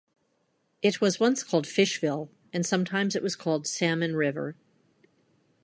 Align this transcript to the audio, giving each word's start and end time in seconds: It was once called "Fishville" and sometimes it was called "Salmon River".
It 0.81 0.99
was 0.99 1.19
once 1.19 1.43
called 1.43 1.65
"Fishville" 1.67 2.29
and 2.51 2.65
sometimes 2.65 3.15
it 3.15 3.21
was 3.21 3.35
called 3.35 3.67
"Salmon 3.67 4.15
River". 4.15 4.55